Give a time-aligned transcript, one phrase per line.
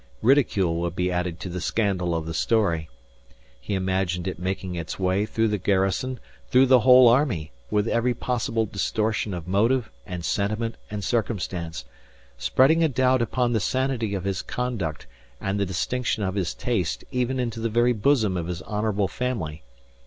[0.23, 2.89] Ridicule would be added to the scandal of the story.
[3.59, 8.15] He imagined it making its way through the garrison, through the whole army, with every
[8.15, 11.85] possible distortion of motive and sentiment and circumstance,
[12.35, 15.05] spreading a doubt upon the sanity of his conduct
[15.39, 19.61] and the distinction of his taste even into the very bosom of his honourable family.